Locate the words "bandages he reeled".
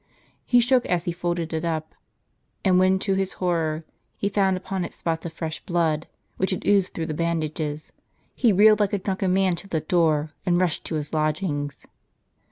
7.13-8.79